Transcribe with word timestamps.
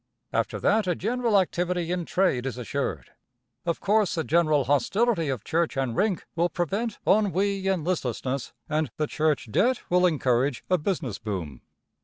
After 0.33 0.59
that 0.59 0.87
a 0.87 0.95
general 0.95 1.39
activity 1.39 1.91
in 1.91 2.05
trade 2.05 2.47
is 2.47 2.57
assured. 2.57 3.11
Of 3.67 3.79
course 3.79 4.15
the 4.15 4.23
general 4.23 4.63
hostility 4.63 5.29
of 5.29 5.43
church 5.43 5.77
and 5.77 5.95
rink 5.95 6.25
will 6.35 6.49
prevent 6.49 6.97
ennui 7.05 7.67
and 7.67 7.83
listlessness, 7.85 8.51
and 8.67 8.89
the 8.97 9.05
church 9.05 9.51
debt 9.51 9.83
will 9.91 10.07
encourage 10.07 10.63
a 10.71 10.79
business 10.79 11.19
boom. 11.19 11.61